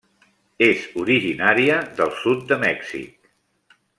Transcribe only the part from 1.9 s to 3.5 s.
del sud de Mèxic.